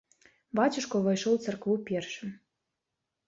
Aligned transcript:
Бацюшка 0.59 0.95
ўвайшоў 1.01 1.35
у 1.37 1.41
царкву 1.45 1.75
першым. 1.89 2.31